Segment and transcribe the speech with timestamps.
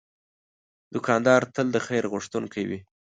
[0.93, 2.79] دوکاندار تل د خیر غوښتونکی وي.